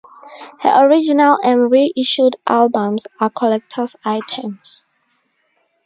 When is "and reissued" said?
1.43-2.35